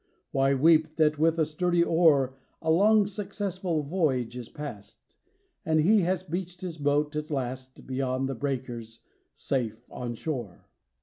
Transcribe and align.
Why 0.31 0.55
weep 0.55 0.95
that 0.95 1.19
with 1.19 1.37
a 1.37 1.45
sturdy 1.45 1.83
oar 1.83 2.35
A 2.59 2.71
long 2.71 3.05
successful 3.05 3.83
voyage 3.83 4.35
is 4.35 4.49
past, 4.49 5.15
And 5.63 5.81
he 5.81 6.01
has 6.01 6.23
beached 6.23 6.61
his 6.61 6.79
boat 6.79 7.15
at 7.15 7.29
last 7.29 7.85
Beyond 7.85 8.27
the 8.27 8.33
breakers, 8.33 9.01
safe 9.35 9.85
on 9.91 10.15
shore. 10.15 10.65